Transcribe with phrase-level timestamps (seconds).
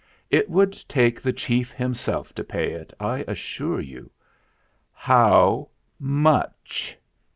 [0.31, 4.09] "It would take the chief himself to pay it, I assure you."
[4.91, 6.97] "How much?"